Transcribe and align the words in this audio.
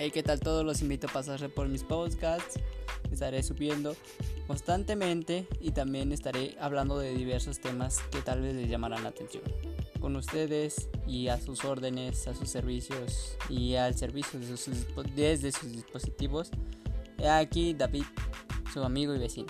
Hey, 0.00 0.12
¿qué 0.12 0.22
tal 0.22 0.38
todos? 0.38 0.64
Los 0.64 0.80
invito 0.80 1.08
a 1.08 1.12
pasarse 1.12 1.48
por 1.48 1.66
mis 1.66 1.82
podcasts. 1.82 2.60
Estaré 3.10 3.42
subiendo 3.42 3.96
constantemente 4.46 5.48
y 5.60 5.72
también 5.72 6.12
estaré 6.12 6.56
hablando 6.60 7.00
de 7.00 7.14
diversos 7.14 7.58
temas 7.58 7.98
que 8.12 8.22
tal 8.22 8.40
vez 8.40 8.54
les 8.54 8.70
llamarán 8.70 9.02
la 9.02 9.08
atención. 9.08 9.42
Con 10.00 10.14
ustedes 10.14 10.88
y 11.08 11.26
a 11.26 11.40
sus 11.40 11.64
órdenes, 11.64 12.28
a 12.28 12.34
sus 12.36 12.48
servicios 12.48 13.36
y 13.48 13.74
al 13.74 13.96
servicio 13.98 14.38
de 14.38 14.56
sus, 14.56 14.86
desde 15.16 15.50
sus 15.50 15.72
dispositivos. 15.72 16.52
Aquí 17.28 17.74
David, 17.74 18.04
su 18.72 18.84
amigo 18.84 19.16
y 19.16 19.18
vecino. 19.18 19.48